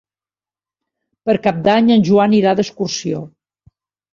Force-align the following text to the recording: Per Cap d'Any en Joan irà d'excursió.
Per 1.29 1.35
Cap 1.45 1.61
d'Any 1.67 1.91
en 1.99 2.07
Joan 2.09 2.35
irà 2.39 2.55
d'excursió. 2.61 3.21